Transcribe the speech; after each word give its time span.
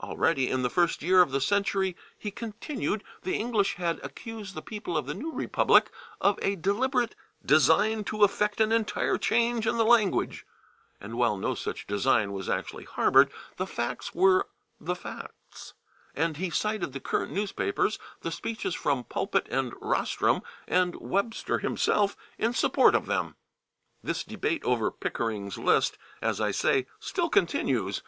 Already 0.00 0.50
in 0.50 0.62
the 0.62 0.68
first 0.68 1.00
year 1.00 1.22
of 1.22 1.30
the 1.30 1.40
century, 1.40 1.96
he 2.18 2.32
continued, 2.32 3.04
the 3.22 3.36
English 3.38 3.76
had 3.76 4.00
accused 4.04 4.56
the 4.56 4.62
people 4.62 4.96
of 4.96 5.06
the 5.06 5.14
new 5.14 5.30
republic 5.32 5.92
of 6.20 6.40
a 6.42 6.56
deliberate 6.56 7.14
"design 7.46 8.02
to 8.02 8.24
effect 8.24 8.60
an 8.60 8.72
entire 8.72 9.16
change 9.16 9.64
in 9.64 9.76
the 9.76 9.84
language" 9.84 10.44
and 11.00 11.14
while 11.16 11.36
no 11.36 11.54
such 11.54 11.86
design 11.86 12.32
was 12.32 12.48
actually 12.48 12.82
harbored, 12.82 13.30
the 13.56 13.64
facts 13.64 14.12
were 14.12 14.48
the 14.80 14.96
facts, 14.96 15.74
and 16.16 16.36
he 16.38 16.50
cited 16.50 16.92
the 16.92 16.98
current 16.98 17.30
newspapers, 17.30 17.96
the 18.22 18.32
speeches 18.32 18.74
from 18.74 19.04
pulpit 19.04 19.46
and 19.48 19.72
rostrum, 19.80 20.42
and 20.66 20.96
Webster 20.96 21.60
himself 21.60 22.16
in 22.38 22.54
support 22.54 22.96
of 22.96 23.06
them. 23.06 23.36
This 24.02 24.24
debate 24.24 24.64
over 24.64 24.90
Pickering's 24.90 25.58
list, 25.58 25.96
as 26.20 26.40
I 26.40 26.50
say, 26.50 26.88
still 26.98 27.28
continues. 27.28 28.02